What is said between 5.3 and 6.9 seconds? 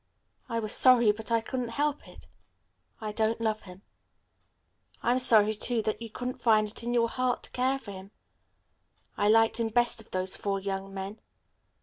too, that you couldn't find it